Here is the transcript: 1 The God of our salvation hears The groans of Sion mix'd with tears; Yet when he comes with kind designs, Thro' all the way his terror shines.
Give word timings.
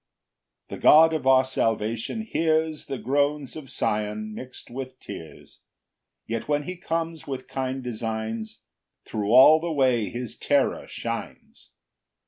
1 0.69 0.79
The 0.79 0.81
God 0.81 1.13
of 1.13 1.27
our 1.27 1.43
salvation 1.45 2.21
hears 2.23 2.87
The 2.87 2.97
groans 2.97 3.55
of 3.55 3.69
Sion 3.69 4.33
mix'd 4.33 4.71
with 4.71 4.99
tears; 4.99 5.59
Yet 6.25 6.47
when 6.47 6.63
he 6.63 6.75
comes 6.75 7.27
with 7.27 7.47
kind 7.47 7.83
designs, 7.83 8.61
Thro' 9.05 9.29
all 9.31 9.59
the 9.59 9.71
way 9.71 10.09
his 10.09 10.35
terror 10.35 10.87
shines. 10.87 11.73